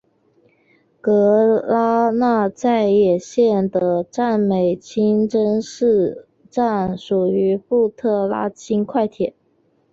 [0.99, 9.35] 格拉那再也线的占美清真寺站属于布特拉轻快铁。